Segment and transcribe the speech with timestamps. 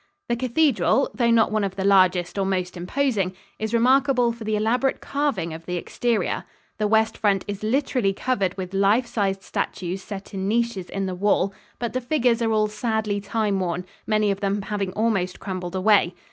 [0.29, 4.55] The cathedral, though not one of the largest or most imposing, is remarkable for the
[4.55, 6.43] elaborate carving of the exterior.
[6.79, 11.13] The west front is literally covered with life sized statues set in niches in the
[11.13, 15.75] wall, but the figures are all sadly time worn, many of them having almost crumbled
[15.75, 16.15] away.